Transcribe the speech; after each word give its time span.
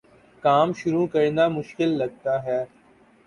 کام 0.43 0.73
شروع 0.73 1.05
کرنا 1.07 1.47
مشکل 1.47 1.89
لگتا 1.97 2.43
ہے 2.43 2.63